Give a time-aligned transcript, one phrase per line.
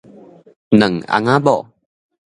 [0.71, 1.63] 兩翁仔某